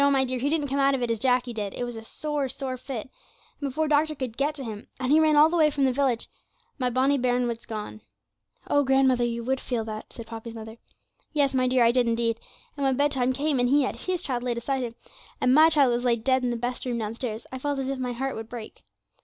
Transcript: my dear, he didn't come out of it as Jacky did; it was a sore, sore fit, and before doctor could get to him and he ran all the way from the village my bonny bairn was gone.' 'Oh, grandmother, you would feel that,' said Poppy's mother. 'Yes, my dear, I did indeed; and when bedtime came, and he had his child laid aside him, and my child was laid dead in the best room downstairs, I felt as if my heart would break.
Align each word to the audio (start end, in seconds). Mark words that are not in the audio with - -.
my 0.09 0.25
dear, 0.25 0.39
he 0.39 0.49
didn't 0.49 0.67
come 0.67 0.79
out 0.79 0.95
of 0.95 1.03
it 1.03 1.11
as 1.11 1.19
Jacky 1.19 1.53
did; 1.53 1.75
it 1.75 1.83
was 1.83 1.95
a 1.95 2.03
sore, 2.03 2.49
sore 2.49 2.75
fit, 2.75 3.01
and 3.59 3.69
before 3.69 3.87
doctor 3.87 4.15
could 4.15 4.35
get 4.35 4.55
to 4.55 4.63
him 4.63 4.87
and 4.99 5.11
he 5.11 5.19
ran 5.19 5.35
all 5.35 5.47
the 5.47 5.55
way 5.55 5.69
from 5.69 5.85
the 5.85 5.93
village 5.93 6.27
my 6.79 6.89
bonny 6.89 7.19
bairn 7.19 7.45
was 7.47 7.67
gone.' 7.67 8.01
'Oh, 8.67 8.81
grandmother, 8.83 9.23
you 9.23 9.43
would 9.43 9.61
feel 9.61 9.85
that,' 9.85 10.11
said 10.11 10.25
Poppy's 10.25 10.55
mother. 10.55 10.77
'Yes, 11.33 11.53
my 11.53 11.67
dear, 11.67 11.83
I 11.85 11.91
did 11.91 12.07
indeed; 12.07 12.39
and 12.75 12.83
when 12.83 12.97
bedtime 12.97 13.31
came, 13.31 13.59
and 13.59 13.69
he 13.69 13.83
had 13.83 13.95
his 13.95 14.23
child 14.23 14.41
laid 14.41 14.57
aside 14.57 14.81
him, 14.81 14.95
and 15.39 15.53
my 15.53 15.69
child 15.69 15.91
was 15.93 16.03
laid 16.03 16.23
dead 16.23 16.43
in 16.43 16.49
the 16.49 16.57
best 16.57 16.83
room 16.83 16.97
downstairs, 16.97 17.45
I 17.51 17.59
felt 17.59 17.77
as 17.77 17.87
if 17.87 17.99
my 17.99 18.13
heart 18.13 18.35
would 18.35 18.49
break. 18.49 18.81